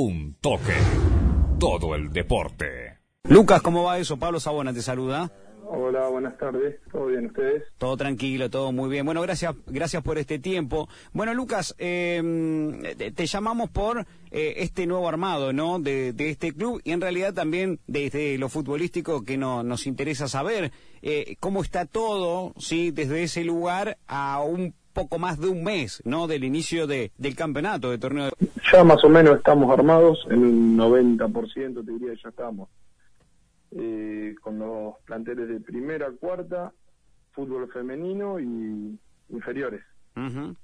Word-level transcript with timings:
Un 0.00 0.36
toque. 0.40 0.76
Todo 1.58 1.96
el 1.96 2.12
deporte. 2.12 2.98
Lucas, 3.24 3.60
¿cómo 3.60 3.82
va 3.82 3.98
eso? 3.98 4.16
Pablo 4.16 4.38
Sabona 4.38 4.72
te 4.72 4.80
saluda. 4.80 5.32
Hola, 5.66 6.06
buenas 6.06 6.38
tardes. 6.38 6.76
¿Todo 6.92 7.06
bien 7.06 7.26
ustedes? 7.26 7.64
Todo 7.78 7.96
tranquilo, 7.96 8.48
todo 8.48 8.70
muy 8.70 8.90
bien. 8.90 9.04
Bueno, 9.04 9.20
gracias, 9.22 9.56
gracias 9.66 10.04
por 10.04 10.16
este 10.18 10.38
tiempo. 10.38 10.88
Bueno, 11.12 11.34
Lucas, 11.34 11.74
eh, 11.78 13.12
te, 13.12 13.26
llamamos 13.26 13.70
por 13.70 14.06
eh, 14.30 14.54
este 14.58 14.86
nuevo 14.86 15.08
armado, 15.08 15.52
¿no? 15.52 15.80
De, 15.80 16.14
este 16.16 16.52
club 16.52 16.80
y 16.84 16.92
en 16.92 17.00
realidad 17.00 17.34
también 17.34 17.80
desde 17.88 18.38
lo 18.38 18.48
futbolístico 18.48 19.24
que 19.24 19.36
no, 19.36 19.64
nos 19.64 19.88
interesa 19.88 20.28
saber 20.28 20.70
eh, 21.02 21.34
cómo 21.40 21.60
está 21.60 21.86
todo, 21.86 22.54
sí, 22.56 22.92
desde 22.92 23.24
ese 23.24 23.42
lugar 23.42 23.98
a 24.06 24.42
un 24.42 24.74
poco 24.98 25.18
más 25.18 25.38
de 25.38 25.48
un 25.48 25.62
mes, 25.62 26.02
¿no? 26.04 26.26
Del 26.26 26.44
inicio 26.44 26.86
de, 26.86 27.12
del 27.16 27.36
campeonato, 27.36 27.90
de 27.90 27.98
torneo. 27.98 28.30
Ya 28.72 28.82
más 28.82 29.02
o 29.04 29.08
menos 29.08 29.36
estamos 29.36 29.70
armados, 29.70 30.26
en 30.28 30.40
un 30.44 30.76
90% 30.76 31.84
te 31.84 31.92
diría 31.92 32.14
que 32.14 32.20
ya 32.22 32.28
estamos. 32.30 32.68
Eh, 33.70 34.34
con 34.42 34.58
los 34.58 34.94
planteles 35.04 35.48
de 35.48 35.60
primera, 35.60 36.10
cuarta, 36.18 36.72
fútbol 37.32 37.70
femenino 37.72 38.40
y 38.40 38.98
inferiores. 39.30 39.82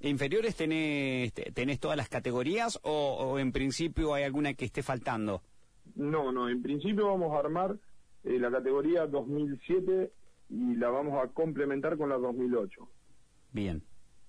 ¿Inferiores 0.01 0.53
tenés, 0.57 1.31
tenés 1.33 1.79
todas 1.79 1.95
las 1.95 2.09
categorías 2.09 2.77
o, 2.83 3.39
en 3.39 3.53
principio 3.53 4.13
hay 4.13 4.23
alguna 4.23 4.53
que 4.53 4.65
esté 4.65 4.83
faltando? 4.83 5.41
No, 5.95 6.33
no, 6.33 6.49
en 6.49 6.61
principio 6.61 7.07
vamos 7.07 7.33
a 7.33 7.39
armar 7.39 7.77
eh, 8.25 8.37
la 8.37 8.51
categoría 8.51 9.07
2007 9.07 10.11
y 10.49 10.75
la 10.75 10.89
vamos 10.89 11.23
a 11.23 11.29
complementar 11.29 11.97
con 11.97 12.09
la 12.09 12.17
2008. 12.17 12.85
Bien. 13.53 13.81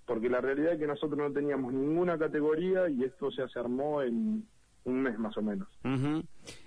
Porque 0.06 0.30
la 0.30 0.41
realidad 0.41 0.74
es 0.74 0.78
que 0.78 0.87
nosotros 0.87 1.19
no 1.19 1.33
teníamos 1.33 1.73
ninguna 1.73 2.16
categoría 2.16 2.88
y 2.88 3.02
esto 3.05 3.30
se 3.30 3.42
armó 3.59 4.02
en 4.02 4.46
un 4.84 5.02
mes 5.02 5.19
más 5.19 5.37
o 5.37 5.42
menos. 5.42 5.69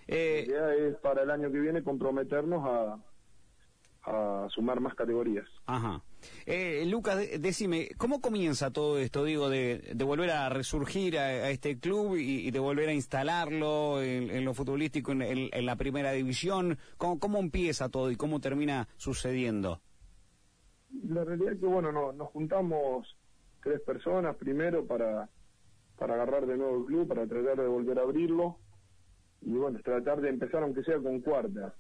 Eh, 0.07 0.45
la 0.47 0.75
idea 0.75 0.87
es 0.89 0.95
para 0.97 1.23
el 1.23 1.31
año 1.31 1.51
que 1.51 1.59
viene 1.59 1.81
comprometernos 1.81 2.65
a, 2.65 2.99
a 4.03 4.47
sumar 4.49 4.79
más 4.79 4.93
categorías. 4.95 5.47
Ajá. 5.65 6.03
Eh, 6.45 6.85
Lucas, 6.85 7.17
decime, 7.39 7.89
¿cómo 7.97 8.19
comienza 8.19 8.71
todo 8.71 8.99
esto, 8.99 9.23
digo, 9.23 9.49
de, 9.49 9.93
de 9.93 10.03
volver 10.03 10.31
a 10.31 10.49
resurgir 10.49 11.17
a, 11.17 11.49
este 11.49 11.79
club 11.79 12.17
y, 12.17 12.51
de 12.51 12.59
volver 12.59 12.89
a 12.89 12.93
instalarlo 12.93 14.01
en, 14.01 14.43
lo 14.43 14.53
futbolístico 14.53 15.13
en, 15.13 15.21
en, 15.21 15.65
la 15.65 15.75
primera 15.77 16.11
división? 16.11 16.77
¿Cómo, 16.97 17.19
¿Cómo 17.19 17.39
empieza 17.39 17.89
todo 17.89 18.11
y 18.11 18.17
cómo 18.17 18.41
termina 18.41 18.89
sucediendo? 18.97 19.81
La 21.07 21.23
realidad 21.23 21.53
es 21.53 21.59
que, 21.59 21.67
bueno, 21.67 21.91
no, 21.91 22.11
nos 22.11 22.29
juntamos 22.29 23.15
tres 23.61 23.81
personas 23.81 24.35
primero 24.35 24.85
para 24.85 25.29
para 25.99 26.13
agarrar 26.13 26.47
de 26.47 26.57
nuevo 26.57 26.77
el 26.77 26.85
club, 26.85 27.07
para 27.07 27.27
tratar 27.27 27.57
de 27.57 27.67
volver 27.67 27.99
a 27.99 28.03
abrirlo 28.03 28.55
y 29.41 29.51
bueno, 29.51 29.79
tratar 29.83 30.21
de 30.21 30.29
empezar 30.29 30.63
aunque 30.63 30.83
sea 30.83 30.97
con 30.97 31.19
cuarta. 31.19 31.75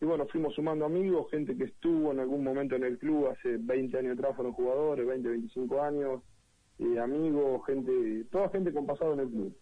Y 0.00 0.06
bueno, 0.06 0.26
fuimos 0.28 0.54
sumando 0.54 0.86
amigos, 0.86 1.30
gente 1.30 1.56
que 1.56 1.64
estuvo 1.64 2.12
en 2.12 2.20
algún 2.20 2.42
momento 2.42 2.76
en 2.76 2.84
el 2.84 2.96
club 2.98 3.26
hace 3.26 3.58
20 3.58 3.98
años 3.98 4.18
atrás 4.18 4.34
fueron 4.36 4.54
jugadores, 4.54 5.06
20, 5.06 5.28
25 5.28 5.82
años, 5.82 6.22
y 6.78 6.96
amigos, 6.96 7.60
gente, 7.66 8.24
toda 8.30 8.48
gente 8.48 8.72
con 8.72 8.86
pasado 8.86 9.12
en 9.12 9.20
el 9.20 9.28
club. 9.28 9.56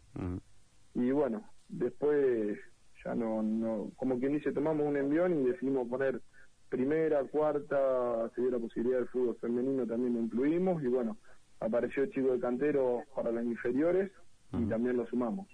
Y 0.95 1.11
bueno, 1.11 1.43
después 1.69 2.57
ya 3.05 3.15
no, 3.15 3.43
no, 3.43 3.91
como 3.97 4.19
quien 4.21 4.35
dice, 4.35 4.53
tomamos 4.53 4.87
un 4.87 4.97
envión 4.97 5.41
y 5.41 5.51
decidimos 5.51 5.89
poner 5.89 6.21
primera, 6.69 7.25
cuarta, 7.25 8.31
se 8.35 8.43
dio 8.43 8.51
la 8.51 8.59
posibilidad 8.59 8.99
del 8.99 9.09
fútbol 9.09 9.37
femenino, 9.41 9.87
también 9.87 10.15
lo 10.15 10.21
incluimos 10.21 10.83
y 10.83 10.87
bueno, 10.87 11.17
apareció 11.61 12.06
chico 12.06 12.33
de 12.33 12.41
cantero 12.41 13.05
para 13.14 13.33
las 13.33 13.45
inferiores 13.45 14.11
y 14.53 14.64
también 14.67 14.97
lo 14.97 15.06
sumamos. 15.06 15.47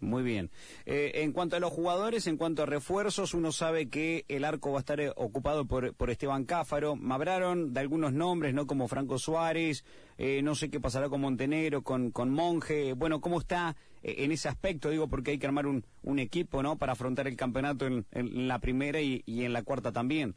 Muy 0.00 0.22
bien. 0.22 0.50
Eh, 0.86 1.12
en 1.16 1.32
cuanto 1.32 1.56
a 1.56 1.60
los 1.60 1.70
jugadores, 1.70 2.26
en 2.26 2.38
cuanto 2.38 2.62
a 2.62 2.66
refuerzos, 2.66 3.34
uno 3.34 3.52
sabe 3.52 3.90
que 3.90 4.24
el 4.28 4.44
arco 4.44 4.72
va 4.72 4.78
a 4.78 4.80
estar 4.80 4.98
eh, 4.98 5.12
ocupado 5.14 5.66
por, 5.66 5.94
por 5.94 6.10
Esteban 6.10 6.46
Cáfaro. 6.46 6.96
Me 6.96 7.14
hablaron 7.14 7.74
de 7.74 7.80
algunos 7.80 8.12
nombres, 8.12 8.54
¿no? 8.54 8.66
Como 8.66 8.88
Franco 8.88 9.18
Suárez, 9.18 9.84
eh, 10.16 10.40
no 10.42 10.54
sé 10.54 10.70
qué 10.70 10.80
pasará 10.80 11.10
con 11.10 11.20
Montenegro, 11.20 11.82
con, 11.82 12.10
con 12.12 12.30
Monje. 12.30 12.94
Bueno, 12.94 13.20
¿cómo 13.20 13.40
está 13.40 13.76
en 14.02 14.32
ese 14.32 14.48
aspecto? 14.48 14.88
Digo, 14.88 15.08
porque 15.08 15.32
hay 15.32 15.38
que 15.38 15.46
armar 15.46 15.66
un, 15.66 15.84
un 16.02 16.18
equipo, 16.18 16.62
¿no? 16.62 16.78
Para 16.78 16.92
afrontar 16.92 17.28
el 17.28 17.36
campeonato 17.36 17.86
en, 17.86 18.06
la 18.48 18.58
primera 18.58 19.02
y, 19.02 19.22
y 19.26 19.44
en 19.44 19.52
la 19.52 19.62
cuarta 19.62 19.92
también. 19.92 20.34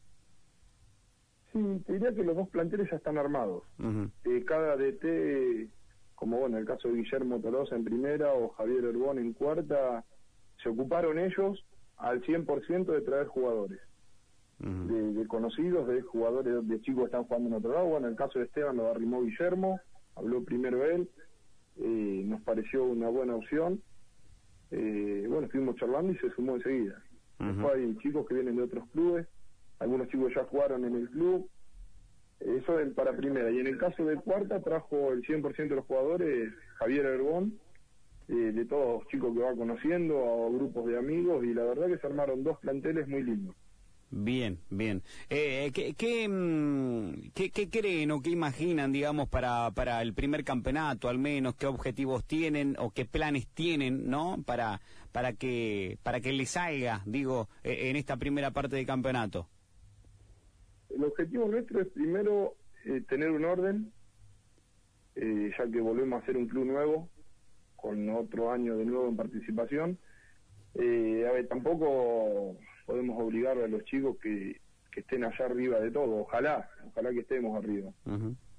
Sí, 1.54 1.84
te 1.86 1.94
diría 1.94 2.14
que 2.14 2.24
los 2.24 2.36
dos 2.36 2.50
planteles 2.50 2.90
ya 2.90 2.98
están 2.98 3.18
armados. 3.20 3.64
Eh, 4.26 4.44
cada 4.44 4.76
DT, 4.76 5.70
como 6.16 6.40
bueno, 6.40 6.58
el 6.58 6.66
caso 6.66 6.88
de 6.88 6.96
Guillermo 6.96 7.40
Tolosa 7.40 7.76
en 7.76 7.84
primera 7.84 8.34
o 8.34 8.50
Javier 8.50 8.86
Herbón 8.86 9.20
en 9.20 9.34
cuarta, 9.34 10.04
se 10.62 10.70
ocuparon 10.70 11.20
ellos 11.20 11.64
al 11.98 12.24
100% 12.24 12.86
de 12.86 13.02
traer 13.02 13.28
jugadores. 13.28 13.80
de, 14.60 15.28
conocidos, 15.28 15.88
de 15.88 16.02
jugadores 16.02 16.68
de 16.68 16.82
chicos 16.82 17.02
que 17.02 17.06
están 17.06 17.26
jugando 17.26 17.50
en 17.50 17.56
otro 17.56 17.74
lado. 17.74 17.86
Bueno, 17.86 18.08
el 18.08 18.16
caso 18.16 18.40
de 18.40 18.46
Esteban 18.46 18.78
lo 18.78 18.90
arrimó 18.90 19.22
Guillermo, 19.22 19.80
habló 20.16 20.44
primero 20.44 20.86
él, 20.86 21.10
eh, 21.78 22.24
nos 22.26 22.42
pareció 22.42 22.86
una 22.86 23.10
buena 23.10 23.36
opción. 23.36 23.82
Eh, 24.72 25.26
bueno, 25.28 25.46
estuvimos 25.46 25.76
charlando 25.76 26.14
y 26.14 26.18
se 26.18 26.32
sumó 26.32 26.56
enseguida. 26.56 27.04
Después 27.40 27.76
hay 27.76 27.96
chicos 27.98 28.26
que 28.26 28.36
vienen 28.36 28.56
de 28.56 28.64
otros 28.64 28.88
clubes 28.92 29.28
algunos 29.84 30.08
chicos 30.08 30.32
ya 30.36 30.44
jugaron 30.46 30.86
en 30.86 30.96
el 30.96 31.10
club. 31.10 31.50
Eso 32.40 32.80
es 32.80 32.94
para 32.94 33.16
primera. 33.16 33.52
Y 33.52 33.60
en 33.60 33.68
el 33.68 33.78
caso 33.78 34.06
de 34.06 34.16
cuarta 34.16 34.62
trajo 34.62 35.12
el 35.12 35.22
100% 35.24 35.70
de 35.70 35.76
los 35.76 35.86
jugadores 35.86 36.54
Javier 36.78 37.06
Herbón, 37.06 37.60
eh, 38.28 38.34
de 38.34 38.66
todos 38.66 39.02
los 39.02 39.08
chicos 39.10 39.34
que 39.34 39.42
va 39.42 39.56
conociendo, 39.56 40.18
a 40.18 40.50
grupos 40.50 40.86
de 40.86 40.98
amigos, 40.98 41.44
y 41.46 41.54
la 41.54 41.64
verdad 41.64 41.88
que 41.88 41.98
se 41.98 42.08
armaron 42.08 42.44
dos 42.44 42.58
planteles 42.60 43.08
muy 43.08 43.24
lindos. 43.24 43.56
Bien, 44.16 44.60
bien. 44.70 45.02
Eh, 45.30 45.72
¿qué, 45.74 45.96
qué, 45.96 46.30
mm, 46.30 47.32
qué, 47.34 47.50
qué, 47.50 47.68
creen 47.70 48.12
o 48.12 48.22
qué 48.22 48.30
imaginan, 48.30 48.92
digamos, 48.92 49.28
para, 49.28 49.72
para 49.72 50.02
el 50.04 50.14
primer 50.14 50.44
campeonato, 50.44 51.10
al 51.10 51.18
menos? 51.18 51.56
¿Qué 51.56 51.66
objetivos 51.66 52.24
tienen 52.24 52.76
o 52.78 52.92
qué 52.92 53.06
planes 53.06 53.48
tienen, 53.48 54.10
no? 54.10 54.38
Para, 54.46 54.82
para, 55.12 55.34
que, 55.34 55.98
para 56.04 56.22
que 56.22 56.32
les 56.32 56.52
salga, 56.52 57.02
digo, 57.06 57.50
e, 57.64 57.90
en 57.90 57.96
esta 57.96 58.18
primera 58.18 58.52
parte 58.52 58.76
del 58.76 58.86
campeonato. 58.86 59.48
El 60.96 61.04
objetivo 61.06 61.48
nuestro 61.48 61.82
es 61.82 61.88
primero 61.88 62.56
eh, 62.86 63.02
tener 63.10 63.32
un 63.32 63.46
orden, 63.46 63.92
eh, 65.16 65.52
ya 65.58 65.70
que 65.70 65.82
volvemos 65.82 66.22
a 66.22 66.26
ser 66.26 66.38
un 66.38 66.48
club 66.48 66.66
nuevo, 66.66 67.10
con 67.76 68.10
otro 68.10 68.52
año 68.52 68.78
de 68.78 68.86
nuevo 68.86 69.10
en 69.10 69.18
participación. 69.18 69.98
Eh, 70.76 71.26
a 71.28 71.32
ver, 71.32 71.48
tampoco 71.48 72.56
podemos 72.86 73.20
obligar 73.20 73.58
a 73.58 73.68
los 73.68 73.84
chicos 73.86 74.18
que, 74.22 74.62
que 74.92 75.00
estén 75.00 75.24
allá 75.24 75.46
arriba 75.46 75.80
de 75.80 75.90
todo, 75.92 76.18
ojalá, 76.18 76.70
ojalá 76.88 77.12
que 77.12 77.22
estemos 77.22 77.58
arriba. 77.58 77.92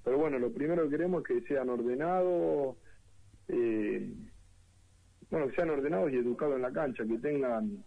Pero 0.03 0.17
bueno, 0.17 0.37
lo 0.37 0.51
primero 0.51 0.83
que 0.83 0.89
queremos 0.89 1.21
es 1.21 1.27
que 1.27 1.47
sean 1.47 1.69
ordenados, 1.69 2.75
bueno, 5.31 5.47
que 5.47 5.55
sean 5.55 5.69
ordenados 5.69 6.11
y 6.11 6.17
educados 6.17 6.57
en 6.57 6.61
la 6.61 6.71
cancha, 6.71 7.05
que 7.05 7.17
tengan, 7.17 7.83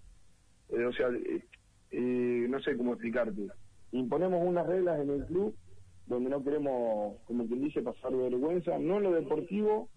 o 0.68 0.92
sea, 0.92 1.10
no 1.10 2.60
sé 2.60 2.76
cómo 2.76 2.94
explicarte 2.94 3.48
imponemos 3.92 4.40
unas 4.44 4.66
reglas 4.66 5.00
en 5.00 5.10
el 5.10 5.24
club 5.26 5.54
donde 6.06 6.30
no 6.30 6.42
queremos, 6.42 7.16
como 7.26 7.46
quien 7.46 7.60
dice, 7.60 7.82
pasar 7.82 8.14
vergüenza, 8.16 8.78
no 8.78 8.96
en 8.96 9.02
lo 9.02 9.12
deportivo, 9.12 9.90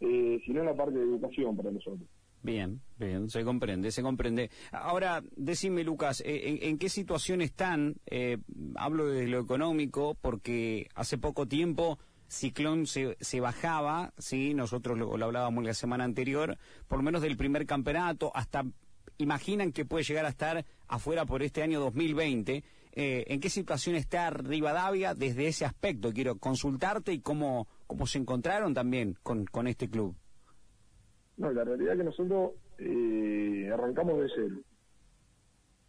eh, 0.00 0.40
sino 0.44 0.60
en 0.60 0.66
la 0.66 0.74
parte 0.74 0.98
de 0.98 1.04
educación 1.04 1.56
para 1.56 1.70
nosotros. 1.70 2.08
Bien, 2.42 2.82
bien, 2.98 3.30
se 3.30 3.42
comprende, 3.42 3.90
se 3.90 4.02
comprende. 4.02 4.50
Ahora, 4.70 5.22
decime, 5.34 5.82
Lucas, 5.82 6.22
eh, 6.26 6.58
¿en, 6.60 6.76
qué 6.76 6.90
situación 6.90 7.40
están? 7.40 7.96
Eh, 8.04 8.36
hablo 8.74 9.06
de 9.06 9.26
lo 9.28 9.40
económico, 9.40 10.14
porque 10.20 10.88
hace 10.94 11.16
poco 11.16 11.46
tiempo 11.46 11.98
Ciclón 12.28 12.86
se, 12.86 13.16
se 13.20 13.40
bajaba, 13.40 14.12
sí, 14.18 14.52
nosotros 14.52 14.98
lo, 14.98 15.16
lo 15.16 15.24
hablábamos 15.24 15.64
la 15.64 15.72
semana 15.72 16.04
anterior, 16.04 16.58
por 16.86 16.98
lo 16.98 17.04
menos 17.04 17.22
del 17.22 17.38
primer 17.38 17.64
campeonato, 17.64 18.30
hasta 18.34 18.64
imaginan 19.18 19.72
que 19.72 19.84
puede 19.84 20.04
llegar 20.04 20.26
a 20.26 20.30
estar 20.30 20.64
afuera 20.88 21.24
por 21.24 21.42
este 21.42 21.62
año 21.62 21.80
2020. 21.80 22.62
Eh, 22.96 23.24
¿En 23.26 23.40
qué 23.40 23.50
situación 23.50 23.96
está 23.96 24.30
Rivadavia 24.30 25.14
desde 25.14 25.48
ese 25.48 25.64
aspecto? 25.64 26.12
Quiero 26.12 26.36
consultarte 26.36 27.12
y 27.12 27.20
cómo, 27.20 27.66
cómo 27.86 28.06
se 28.06 28.18
encontraron 28.18 28.72
también 28.74 29.16
con, 29.22 29.46
con 29.46 29.66
este 29.66 29.88
club. 29.88 30.14
No, 31.36 31.50
la 31.52 31.64
realidad 31.64 31.94
es 31.94 31.98
que 31.98 32.04
nosotros 32.04 32.52
eh, 32.78 33.70
arrancamos 33.72 34.20
de 34.20 34.28
cero. 34.34 34.56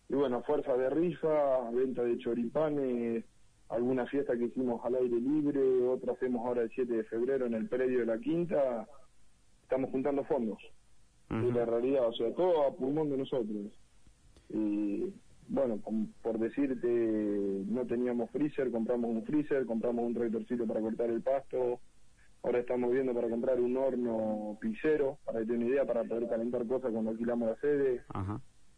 Y 0.10 0.16
bueno, 0.16 0.42
fuerza 0.44 0.75
de 0.75 0.89
rifa, 0.89 1.69
venta 1.72 2.04
de 2.04 2.18
choripanes, 2.18 3.24
alguna 3.69 4.06
fiesta 4.06 4.38
que 4.38 4.45
hicimos 4.45 4.83
al 4.83 4.95
aire 4.95 5.19
libre, 5.19 5.62
otra 5.88 6.13
hacemos 6.13 6.45
ahora 6.45 6.62
el 6.63 6.72
7 6.72 6.94
de 6.94 7.04
febrero 7.06 7.45
en 7.45 7.56
el 7.56 7.68
predio 7.68 8.00
de 8.00 8.06
la 8.06 8.19
Quinta, 8.19 8.88
estamos 9.63 9.89
juntando 9.89 10.24
fondos. 10.25 10.60
Y 11.30 11.51
la 11.51 11.66
realidad, 11.66 12.07
o 12.07 12.13
sea, 12.13 12.33
todo 12.33 12.68
a 12.68 12.75
pulmón 12.75 13.10
de 13.10 13.18
nosotros. 13.18 13.72
Y 14.50 15.13
bueno, 15.48 15.80
por 16.22 16.39
decirte, 16.39 16.88
no 17.68 17.86
teníamos 17.86 18.30
freezer, 18.31 18.72
compramos 18.72 19.12
un 19.12 19.24
freezer, 19.24 19.66
compramos 19.66 20.06
un 20.06 20.13
tractorcito 20.13 20.66
para 20.66 20.81
cortar 20.81 21.10
el 21.10 21.22
pasto, 21.22 21.80
Ahora 22.45 22.60
estamos 22.60 22.92
viendo 22.92 23.12
para 23.12 23.27
comprar 23.27 23.60
un 23.60 23.75
horno 23.75 24.56
pisero, 24.62 25.18
para 25.25 25.39
que 25.39 25.45
tenga 25.48 25.62
una 25.62 25.68
idea, 25.68 25.86
para 25.86 26.04
poder 26.04 26.30
calentar 26.30 26.68
cosas 26.68 26.92
cuando 26.92 27.10
alquilamos 27.10 27.50
la 27.50 27.56
sede. 27.56 28.04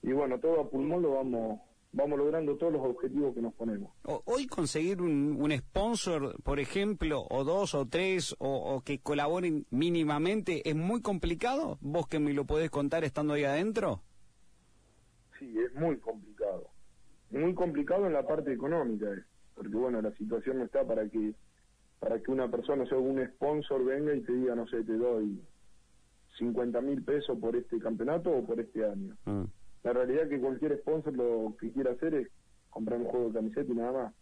Y 0.02 0.14
bueno, 0.14 0.40
todo 0.40 0.62
a 0.62 0.70
pulmón 0.70 1.02
lo 1.02 1.16
vamos 1.16 1.60
vamos 1.92 2.20
logrando 2.20 2.56
todos 2.58 2.74
los 2.74 2.82
objetivos 2.84 3.34
que 3.34 3.42
nos 3.42 3.54
ponemos. 3.54 3.92
Hoy 4.04 4.48
conseguir 4.48 5.02
un, 5.02 5.52
sponsor, 5.58 6.42
por 6.44 6.60
ejemplo, 6.60 7.26
o 7.30 7.44
dos 7.44 7.74
o 7.76 7.88
tres, 7.88 8.36
o, 8.40 8.82
que 8.86 9.00
colaboren 9.00 9.66
mínimamente, 9.70 10.68
¿es 10.70 10.76
muy 10.76 11.02
complicado? 11.02 11.78
¿Vos 11.82 12.08
que 12.08 12.20
me 12.20 12.34
lo 12.34 12.46
podés 12.46 12.70
contar 12.70 13.04
estando 13.04 13.34
ahí 13.34 13.44
adentro? 13.44 14.02
Sí, 15.40 15.58
es 15.60 15.74
muy 15.76 15.98
complicado. 15.98 16.70
Muy 17.32 17.54
complicado 17.54 18.06
en 18.08 18.14
la 18.14 18.26
parte 18.26 18.54
económica, 18.54 19.08
eh, 19.12 19.24
porque 19.54 19.76
bueno, 19.76 20.02
la 20.02 20.12
situación 20.16 20.60
no 20.60 20.66
está 20.66 20.86
para 20.86 21.08
que 21.10 21.34
para 22.00 22.20
que 22.20 22.30
una 22.30 22.48
persona, 22.48 22.84
o 22.84 22.88
sea, 22.88 22.98
un 23.00 23.26
sponsor 23.26 23.84
venga 23.84 24.14
y 24.14 24.22
te 24.22 24.32
diga, 24.32 24.54
no 24.54 24.68
sé, 24.68 24.84
te 24.84 24.94
doy 24.94 25.42
50 26.38 26.80
mil 26.82 27.04
pesos 27.04 27.38
por 27.40 27.56
este 27.56 27.80
campeonato 27.80 28.30
o 28.32 28.46
por 28.46 28.60
este 28.60 28.86
año. 28.86 29.16
Mm. 29.26 29.46
La 29.84 29.94
realidad 29.94 30.24
es 30.24 30.30
que 30.30 30.40
cualquier 30.40 30.78
sponsor 30.80 31.14
lo 31.14 31.56
que 31.60 31.72
quiera 31.72 31.92
hacer 31.92 32.14
es 32.16 32.28
comprar 32.70 33.00
un 33.00 33.08
juego 33.08 33.28
de 33.28 33.34
camiseta 33.34 33.72
y 33.72 33.76
nada 33.76 33.92
más, 33.92 34.14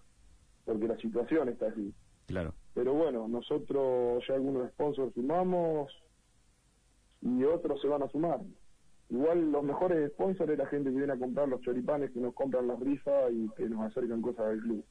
porque 0.66 0.88
la 0.88 0.98
situación 0.98 1.50
está 1.50 1.68
así. 1.68 1.94
Claro. 2.28 2.54
Pero 2.74 2.94
bueno, 2.94 3.28
nosotros 3.28 4.24
ya 4.28 4.36
algunos 4.36 4.70
sponsors 4.72 5.14
sumamos 5.14 5.92
y 7.22 7.44
otros 7.44 7.82
se 7.82 7.88
van 7.88 8.04
a 8.04 8.10
sumar. 8.10 8.42
Igual 9.10 9.52
los 9.52 9.64
mejores 9.64 10.12
sponsors 10.14 10.52
es 10.52 10.58
la 10.58 10.66
gente 10.66 10.90
que 10.90 10.98
viene 10.98 11.14
a 11.14 11.20
comprar 11.20 11.48
los 11.48 11.62
choripanes, 11.62 12.12
que 12.12 12.20
nos 12.20 12.34
compran 12.34 12.68
las 12.68 12.80
rifas 12.80 13.32
y 13.32 13.50
que 13.56 13.70
nos 13.70 13.82
acercan 13.82 14.22
cosas 14.22 14.50
del 14.50 14.62
club. 14.62 14.86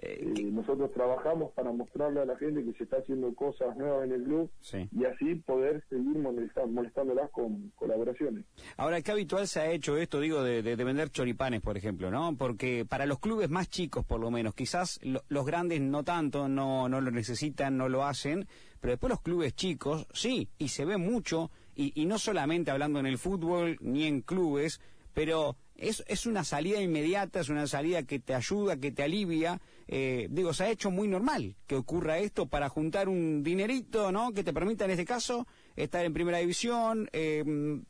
Eh, 0.00 0.32
eh, 0.36 0.42
nosotros 0.44 0.92
trabajamos 0.92 1.52
para 1.54 1.72
mostrarle 1.72 2.20
a 2.20 2.24
la 2.24 2.36
gente 2.36 2.64
que 2.64 2.72
se 2.74 2.84
está 2.84 2.98
haciendo 2.98 3.34
cosas 3.34 3.76
nuevas 3.76 4.04
en 4.04 4.12
el 4.12 4.22
club 4.22 4.50
y 4.92 5.04
así 5.04 5.34
poder 5.36 5.82
seguir 5.88 6.16
molestándolas 6.18 7.30
con 7.30 7.72
colaboraciones. 7.74 8.44
Ahora, 8.76 9.02
¿qué 9.02 9.10
habitual 9.10 9.48
se 9.48 9.60
ha 9.60 9.70
hecho 9.72 9.96
esto, 9.96 10.20
digo, 10.20 10.44
de, 10.44 10.62
vender 10.76 11.10
choripanes, 11.10 11.62
por 11.62 11.76
ejemplo, 11.76 12.12
no? 12.12 12.36
Porque 12.36 12.86
para 12.88 13.06
los 13.06 13.18
clubes 13.18 13.50
más 13.50 13.68
chicos, 13.68 14.04
por 14.04 14.20
lo 14.20 14.30
menos, 14.30 14.54
quizás 14.54 15.00
los 15.02 15.46
grandes 15.46 15.80
no 15.80 16.04
tanto, 16.04 16.48
no, 16.48 16.88
no 16.88 17.00
lo 17.00 17.10
necesitan, 17.10 17.76
no 17.76 17.88
lo 17.88 18.04
hacen, 18.04 18.46
pero 18.80 18.92
después 18.92 19.10
los 19.10 19.20
clubes 19.20 19.56
chicos, 19.56 20.06
sí, 20.12 20.48
y 20.58 20.68
se 20.68 20.84
ve 20.84 20.96
mucho, 20.96 21.50
y, 21.74 22.00
y 22.00 22.06
no 22.06 22.18
solamente 22.18 22.70
hablando 22.70 23.00
en 23.00 23.06
el 23.06 23.18
fútbol 23.18 23.76
ni 23.80 24.04
en 24.04 24.20
clubes, 24.20 24.80
pero 25.12 25.56
es, 25.78 26.02
es 26.08 26.26
una 26.26 26.42
salida 26.42 26.80
inmediata, 26.80 27.40
es 27.40 27.48
una 27.48 27.66
salida 27.66 28.02
que 28.02 28.18
te 28.18 28.34
ayuda, 28.34 28.76
que 28.76 28.90
te 28.90 29.04
alivia. 29.04 29.60
Eh, 29.86 30.26
digo, 30.30 30.52
se 30.52 30.64
ha 30.64 30.70
hecho 30.70 30.90
muy 30.90 31.06
normal 31.06 31.56
que 31.66 31.76
ocurra 31.76 32.18
esto 32.18 32.46
para 32.46 32.68
juntar 32.68 33.08
un 33.08 33.42
dinerito, 33.44 34.10
¿no? 34.10 34.32
Que 34.32 34.42
te 34.42 34.52
permita, 34.52 34.84
en 34.84 34.90
este 34.90 35.04
caso, 35.04 35.46
estar 35.76 36.04
en 36.04 36.12
primera 36.12 36.38
división, 36.38 37.08
eh, 37.12 37.44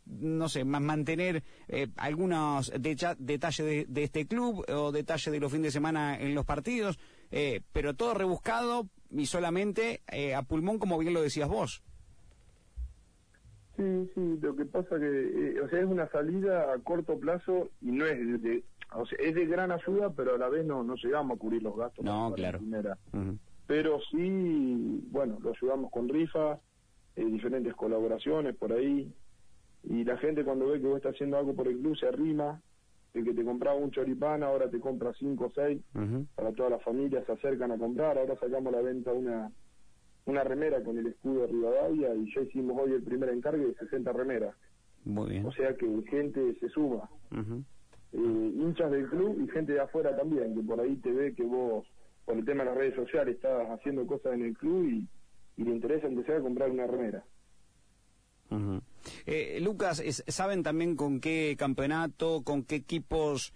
no 0.05 0.49
sé, 0.49 0.65
más 0.65 0.83
mantener 0.83 1.43
eh, 1.67 1.89
algunos 1.97 2.71
detalles 2.79 3.17
de, 3.19 3.87
de, 3.89 4.05
este 4.05 4.27
club 4.27 4.65
o 4.69 4.93
detalles 4.93 5.33
de 5.33 5.41
los 5.41 5.51
fines 5.51 5.69
de 5.69 5.73
semana 5.73 6.19
en 6.21 6.35
los 6.35 6.45
partidos, 6.45 6.99
pero 7.73 7.95
todo 7.95 8.15
rebuscado 8.15 8.89
y 9.11 9.27
solamente 9.27 10.03
a 10.35 10.43
pulmón, 10.43 10.79
como 10.79 10.99
bien 10.99 11.15
lo 11.15 11.23
decías 11.23 11.49
vos. 11.49 11.83
Sí, 13.79 14.11
sí, 14.13 14.39
lo 14.43 14.57
que 14.57 14.65
pasa 14.65 14.99
que, 14.99 15.07
eh, 15.07 15.61
o 15.61 15.69
sea, 15.69 15.79
es 15.79 15.87
una 15.87 16.09
salida 16.09 16.73
a 16.73 16.79
corto 16.81 17.17
plazo 17.21 17.71
y 17.81 17.93
no 17.93 18.07
es 18.07 18.43
de, 18.43 18.65
o 18.93 19.07
sea, 19.07 19.17
es 19.21 19.37
de 19.37 19.47
gran 19.47 19.71
ayuda, 19.71 20.11
pero 20.11 20.35
a 20.35 20.39
la 20.39 20.49
vez 20.49 20.67
no, 20.67 20.83
no 20.83 20.97
llegamos 20.97 21.37
a 21.37 21.39
cubrir 21.39 21.63
los 21.63 21.77
gastos. 21.77 22.05
No, 22.05 22.33
claro. 22.35 22.59
Pero 23.69 24.01
sí, 24.11 25.07
bueno, 25.13 25.39
lo 25.41 25.51
ayudamos 25.51 25.93
con 25.93 26.09
rifas, 26.09 26.59
eh, 27.15 27.25
diferentes 27.25 27.73
colaboraciones 27.77 28.57
por 28.57 28.73
ahí, 28.73 29.13
y 29.85 30.05
la 30.05 30.17
gente 30.17 30.45
cuando 30.45 30.67
ve 30.67 30.81
que 30.81 30.87
vos 30.89 30.97
estás 30.97 31.15
haciendo 31.15 31.39
algo 31.39 31.55
por 31.55 31.69
el 31.69 31.79
club 31.79 31.97
se 31.97 32.09
arrima, 32.09 32.61
el 33.15 33.25
que 33.25 33.33
te 33.33 33.45
compraba 33.45 33.77
un 33.77 33.93
choripán 33.93 34.43
ahora 34.43 34.69
te 34.69 34.81
compra 34.81 35.13
cinco 35.15 35.47
o 35.47 35.51
seis, 35.51 35.81
para 36.35 36.53
toda 36.53 36.71
la 36.71 36.79
familia 36.81 37.25
se 37.25 37.33
acercan 37.33 37.71
a 37.71 37.79
comprar, 37.79 38.19
ahora 38.19 38.35
sacamos 38.41 38.73
la 38.73 38.81
venta 38.81 39.13
una 39.13 39.53
una 40.29 40.45
remera 40.45 40.83
con 40.83 40.99
el 40.99 41.07
escudo 41.07 41.43
de 41.43 41.47
Rivadavia 41.49 42.15
y 42.15 42.33
ya 42.35 42.43
hicimos 42.43 42.79
hoy 42.79 42.93
el 42.93 43.03
primer 43.03 43.31
encargue 43.31 43.67
de 43.67 43.75
60 43.75 44.13
remeras. 44.13 44.55
Muy 45.05 45.31
bien. 45.31 45.47
O 45.47 45.53
sea 45.53 45.75
que 45.75 45.87
gente 46.11 46.55
se 46.61 46.69
suma. 46.69 47.09
Eh, 48.13 48.19
hinchas 48.19 48.91
del 48.91 49.09
club 49.09 49.41
y 49.43 49.49
gente 49.51 49.73
de 49.73 49.81
afuera 49.81 50.15
también, 50.17 50.55
que 50.55 50.63
por 50.63 50.81
ahí 50.81 50.97
te 50.97 51.11
ve 51.11 51.35
que 51.35 51.45
vos, 51.45 51.87
por 52.25 52.37
el 52.37 52.45
tema 52.45 52.63
de 52.63 52.71
las 52.71 52.79
redes 52.79 52.95
sociales, 52.95 53.37
estás 53.37 53.69
haciendo 53.71 54.07
cosas 54.07 54.35
en 54.35 54.45
el 54.45 54.57
club 54.57 54.85
y, 54.85 55.09
le 55.63 55.73
interesa 55.73 56.07
empezar 56.07 56.37
a 56.37 56.41
comprar 56.41 56.71
una 56.71 56.87
remera. 56.87 57.25
eh, 59.27 59.59
Lucas, 59.61 60.01
¿saben 60.29 60.63
también 60.63 60.95
con 60.95 61.21
qué 61.21 61.57
campeonato, 61.59 62.43
con 62.45 62.63
qué 62.63 62.77
equipos 62.77 63.55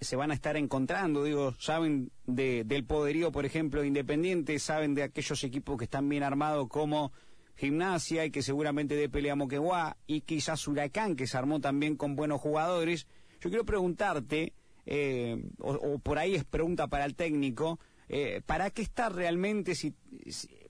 se, 0.00 0.16
van 0.16 0.30
a 0.30 0.34
estar 0.34 0.56
encontrando, 0.56 1.24
digo, 1.24 1.54
saben 1.58 2.10
de, 2.26 2.64
del 2.64 2.84
poderío, 2.84 3.30
por 3.30 3.44
ejemplo, 3.44 3.84
Independiente, 3.84 4.58
saben 4.58 4.94
de 4.94 5.02
aquellos 5.02 5.44
equipos 5.44 5.76
que 5.76 5.84
están 5.84 6.08
bien 6.08 6.22
armados 6.22 6.68
como 6.68 7.12
Gimnasia 7.56 8.24
y 8.24 8.30
que 8.30 8.42
seguramente 8.42 8.94
de 8.94 9.10
pelea 9.10 9.34
Moquegua 9.34 9.98
y 10.06 10.22
quizás 10.22 10.66
Huracán, 10.66 11.14
que 11.14 11.26
se 11.26 11.36
armó 11.36 11.60
también 11.60 11.96
con 11.96 12.16
buenos 12.16 12.40
jugadores. 12.40 13.06
Yo 13.40 13.50
quiero 13.50 13.66
preguntarte, 13.66 14.54
eh, 14.86 15.42
o, 15.58 15.98
por 15.98 16.18
ahí 16.18 16.36
es 16.36 16.44
pregunta 16.44 16.86
para 16.86 17.04
el 17.04 17.14
técnico, 17.14 17.78
eh, 18.08 18.40
¿para 18.46 18.70
qué 18.70 18.80
está 18.80 19.10
realmente, 19.10 19.74
si, 19.74 19.94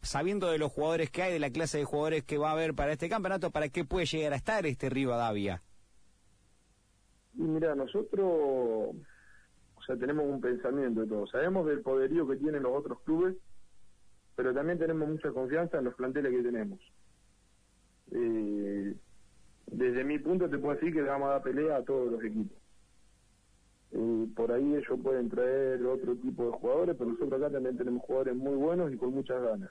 sabiendo 0.03 0.51
de 0.51 0.59
los 0.59 0.73
jugadores 0.73 1.11
que 1.11 1.23
hay, 1.23 1.33
de 1.33 1.39
la 1.39 1.51
clase 1.51 1.79
de 1.79 1.85
jugadores 1.85 2.25
que 2.25 2.39
va 2.39 2.51
a 2.51 2.53
haber 2.53 2.75
para 2.75 2.93
este 2.93 3.09
campeonato, 3.09 3.53
para 3.53 3.69
qué 3.69 3.85
puede 3.85 4.07
llegar 4.07 4.33
a 4.33 4.37
estar 4.37 4.67
este 4.67 4.91
Rivadavia? 4.91 5.63
Y 7.41 7.43
mira, 7.43 7.75
nosotros, 7.75 8.21
o 8.23 9.83
sea, 9.87 9.97
tenemos 9.97 10.27
un 10.27 10.43
pensamiento 10.43 11.01
de 11.01 11.07
todo. 11.07 11.27
Sabemos 11.27 11.67
del 11.67 11.81
poderío 11.81 12.29
que 12.29 12.37
tienen 12.37 12.63
los 12.63 12.73
otros 12.77 13.01
clubes, 13.01 13.35
pero 14.37 14.53
también 14.53 14.79
tenemos 14.79 15.09
mucha 15.09 15.31
confianza 15.31 15.79
en 15.79 15.85
los 15.85 15.95
planteles 15.95 16.33
que 16.33 16.43
tenemos. 16.43 16.79
Eh, 18.13 18.95
desde 19.69 20.05
mi 20.05 20.19
punto 20.19 20.51
te 20.51 20.59
puedo 20.59 20.75
decir 20.75 20.93
que 20.93 21.01
le 21.01 21.09
vamos 21.09 21.29
a 21.29 21.33
dar 21.33 21.43
pelea 21.43 21.77
a 21.77 21.83
todos 21.83 22.13
los 22.13 22.23
equipos. 22.23 22.59
Eh, 23.93 24.27
por 24.37 24.53
ahí 24.53 24.75
ellos 24.75 25.01
pueden 25.03 25.31
traer 25.31 25.83
otro 25.87 26.17
tipo 26.17 26.45
de 26.45 26.53
jugadores, 26.53 26.97
pero 26.99 27.11
nosotros 27.11 27.41
acá 27.41 27.51
también 27.51 27.79
tenemos 27.79 28.03
jugadores 28.03 28.37
muy 28.37 28.55
buenos 28.55 28.93
y 28.93 28.99
con 28.99 29.15
muchas 29.15 29.43
ganas. 29.43 29.71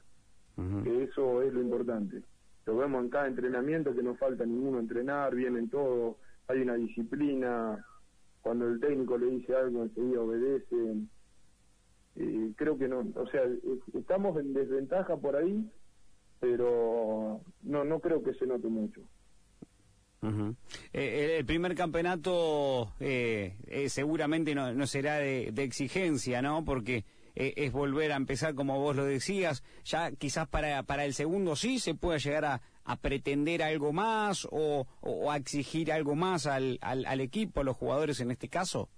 Que 0.83 1.03
eso 1.03 1.41
es 1.43 1.53
lo 1.53 1.61
importante. 1.61 2.21
Lo 2.65 2.75
vemos 2.77 3.03
en 3.03 3.09
cada 3.09 3.27
entrenamiento 3.27 3.95
que 3.95 4.03
no 4.03 4.15
falta 4.15 4.45
ninguno 4.45 4.79
entrenar, 4.79 5.33
vienen 5.33 5.69
todos 5.69 6.17
hay 6.49 6.61
una 6.61 6.75
disciplina, 6.75 7.85
cuando 8.41 8.67
el 8.67 8.79
técnico 8.79 9.17
le 9.17 9.27
dice 9.27 9.55
algo 9.55 9.83
enseguida 9.83 10.21
obedece. 10.21 10.75
Eh, 12.15 12.51
creo 12.55 12.77
que 12.77 12.87
no, 12.87 13.05
o 13.15 13.27
sea, 13.27 13.41
estamos 13.93 14.37
en 14.39 14.53
desventaja 14.53 15.15
por 15.15 15.35
ahí, 15.35 15.63
pero 16.39 17.41
no, 17.61 17.83
no 17.85 17.99
creo 17.99 18.23
que 18.23 18.33
se 18.33 18.47
note 18.47 18.67
mucho. 18.67 19.01
Eh, 20.91 21.37
el 21.39 21.45
primer 21.45 21.75
campeonato 21.75 22.91
eh, 22.99 23.55
seguramente 23.87 24.53
no, 24.53 24.85
será 24.87 25.17
de, 25.17 25.53
exigencia, 25.55 26.41
¿no? 26.41 26.65
Porque 26.65 27.05
es 27.35 27.71
volver 27.71 28.11
a 28.11 28.15
empezar 28.15 28.55
como 28.55 28.79
vos 28.79 28.95
lo 28.95 29.05
decías. 29.05 29.63
Ya 29.85 30.11
quizás 30.11 30.47
para, 30.47 30.83
para 30.83 31.05
el 31.05 31.13
segundo 31.13 31.55
sí 31.55 31.79
se 31.79 31.95
pueda 31.95 32.17
llegar 32.17 32.45
a, 32.45 32.61
a 32.89 32.95
pretender 32.95 33.61
algo 33.61 33.93
más 33.93 34.47
o, 34.49 34.87
a 35.29 35.37
exigir 35.37 35.91
algo 35.91 36.15
más 36.15 36.47
al, 36.47 36.79
al, 36.81 37.21
equipo, 37.21 37.61
a 37.61 37.63
los 37.63 37.77
jugadores 37.77 38.19
en 38.19 38.31
este 38.31 38.49
caso? 38.49 38.89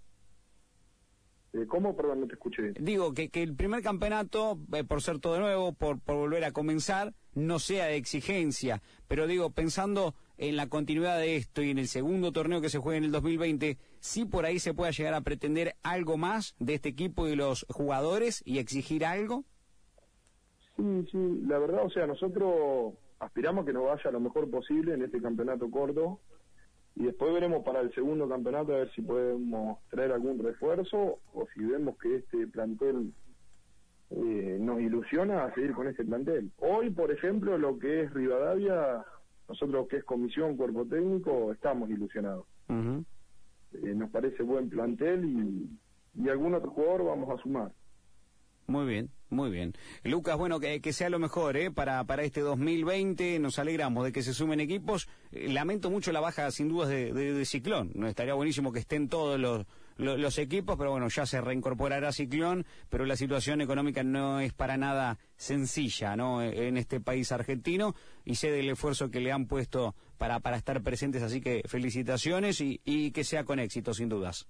Eh, 1.52 1.66
¿Cómo? 1.68 1.94
Perdón, 1.94 2.22
no 2.22 2.28
te 2.28 2.36
escuché. 2.36 2.72
Digo, 2.80 3.14
que, 3.14 3.28
que 3.28 3.44
el 3.44 3.54
primer 3.54 3.84
campeonato, 3.84 4.58
eh, 4.72 4.86
por 4.86 5.02
ser 5.02 5.20
todo 5.20 5.42
nuevo, 5.42 5.74
por, 5.74 6.00
por 6.00 6.16
volver 6.16 6.46
a 6.46 6.54
comenzar, 6.54 7.14
no 7.34 7.60
sea 7.60 7.88
de 7.88 7.98
exigencia. 7.98 8.82
Pero 9.10 9.28
digo, 9.28 9.50
pensando 9.50 10.16
en 10.42 10.56
la 10.56 10.68
continuidad 10.68 11.20
de 11.20 11.36
esto 11.36 11.62
y 11.62 11.70
en 11.70 11.78
el 11.78 11.88
segundo 11.88 12.32
torneo 12.32 12.62
que 12.62 12.70
se 12.70 12.80
juega 12.80 12.98
en 12.98 13.04
el 13.04 13.12
2020, 13.12 13.78
sí 14.00 14.26
por 14.26 14.46
ahí 14.46 14.58
se 14.58 14.74
pueda 14.74 14.90
llegar 14.90 15.14
a 15.14 15.22
pretender 15.22 15.76
algo 15.84 16.18
más 16.18 16.56
de 16.58 16.74
este 16.74 16.90
equipo 16.90 17.28
y 17.28 17.36
los 17.36 17.64
jugadores 17.70 18.42
y 18.44 18.58
exigir 18.58 19.06
algo. 19.06 19.46
Sí, 20.76 21.08
sí, 21.12 21.42
la 21.46 21.60
verdad, 21.60 21.86
o 21.86 21.92
sea, 21.92 22.08
nosotros 22.08 22.96
aspiramos 23.20 23.68
que 23.68 23.74
nos 23.74 23.86
vaya 23.86 24.10
lo 24.10 24.20
mejor 24.20 24.50
posible 24.50 24.96
en 24.96 25.04
este 25.04 25.22
campeonato 25.22 25.70
corto 25.70 26.20
y 26.96 27.04
después 27.04 27.32
veremos 27.34 27.64
para 27.64 27.82
el 27.82 27.94
segundo 27.94 28.28
campeonato 28.28 28.74
a 28.74 28.80
ver 28.80 28.92
si 28.96 29.04
podemos 29.04 29.78
traer 29.92 30.12
algún 30.12 30.44
refuerzo 30.44 31.20
o 31.36 31.48
si 31.54 31.64
vemos 31.64 32.00
que 32.00 32.16
este 32.16 32.48
plantel 32.48 33.14
eh, 34.10 34.58
nos 34.60 34.82
ilusiona 34.82 35.44
a 35.44 35.54
seguir 35.54 35.74
con 35.74 35.88
este 35.88 36.04
plantel. 36.04 36.50
Hoy, 36.58 36.90
por 36.90 37.12
ejemplo, 37.12 37.60
lo 37.60 37.78
que 37.78 38.02
es 38.02 38.14
Rivadavia, 38.14 39.06
nosotros 39.52 39.86
que 39.90 39.98
es 39.98 40.04
comisión, 40.06 40.56
cuerpo 40.56 40.86
técnico, 40.86 41.52
estamos 41.52 41.90
ilusionados. 41.90 42.46
Eh, 42.70 43.94
nos 43.96 44.10
parece 44.10 44.44
buen 44.44 44.70
plantel 44.70 45.26
y, 45.26 45.70
y 46.16 46.30
algún 46.30 46.54
otro 46.54 46.72
jugador 46.72 47.04
vamos 47.06 47.30
a 47.38 47.42
sumar. 47.44 47.72
Muy 48.68 48.86
bien, 48.86 49.10
muy 49.30 49.52
bien. 49.52 49.74
Lucas, 50.06 50.38
bueno, 50.38 50.62
que, 50.62 50.94
sea 50.94 51.10
lo 51.10 51.20
mejor 51.20 51.58
¿eh? 51.58 51.70
para, 51.70 52.02
para 52.06 52.24
este 52.24 52.40
2020. 52.40 53.40
Nos 53.40 53.60
alegramos 53.60 54.06
de 54.06 54.14
que 54.14 54.24
se 54.24 54.34
sumen 54.34 54.62
equipos. 54.62 55.10
Eh, 55.34 55.52
lamento 55.52 55.92
mucho 55.92 56.14
la 56.14 56.22
baja, 56.22 56.50
sin 56.52 56.70
dudas, 56.70 56.88
de, 56.88 57.12
de, 57.12 57.46
Ciclón. 57.46 57.92
No 57.94 58.08
estaría 58.08 58.34
buenísimo 58.34 58.72
que 58.72 58.80
estén 58.80 59.10
todos 59.10 59.38
los, 59.38 59.66
los, 60.02 60.38
equipos, 60.38 60.78
pero 60.78 60.92
bueno, 60.92 61.08
ya 61.08 61.26
se 61.26 61.42
reincorporará 61.42 62.12
Ciclón. 62.12 62.66
Pero 62.90 63.06
la 63.06 63.16
situación 63.16 63.62
económica 63.62 64.04
no 64.04 64.40
es 64.40 64.54
para 64.54 64.78
nada 64.78 65.18
sencilla 65.36 66.16
¿no? 66.16 66.42
en 66.42 66.78
este 66.78 67.00
país 67.00 67.32
argentino. 67.32 67.96
Y 68.26 68.36
sé 68.36 68.52
del 68.52 68.70
esfuerzo 68.70 69.10
que 69.10 69.20
le 69.20 69.32
han 69.32 69.48
puesto 69.48 69.96
para, 70.18 70.40
para 70.40 70.58
estar 70.58 70.82
presentes. 70.82 71.24
Así 71.24 71.42
que 71.42 71.62
felicitaciones 71.66 72.62
y, 72.62 72.82
y 72.84 73.12
que 73.12 73.24
sea 73.24 73.44
con 73.44 73.60
éxito, 73.60 73.94
sin 73.94 74.10
dudas. 74.10 74.48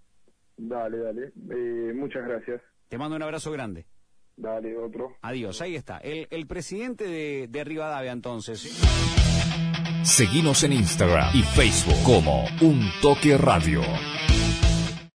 Dale, 0.58 0.98
dale. 0.98 1.32
Eh, 1.52 1.94
muchas 1.94 2.24
gracias. 2.26 2.62
Te 2.88 2.98
mando 2.98 3.16
un 3.16 3.24
abrazo 3.24 3.52
grande. 3.52 3.86
Dale, 4.38 4.76
otro. 4.78 5.18
Adiós, 5.22 5.62
ahí 5.62 5.76
está. 5.76 5.98
El, 6.00 6.28
el 6.30 6.48
presidente 6.48 7.06
de, 7.06 7.48
de 7.50 7.64
Rivadavia, 7.64 8.12
entonces. 8.12 8.82
Seguimos 10.04 10.64
en 10.64 10.74
Instagram 10.74 11.36
y 11.36 11.44
Facebook 11.44 12.02
como 12.04 12.46
Un 12.62 12.90
Toque 13.02 13.38
Radio. 13.38 13.82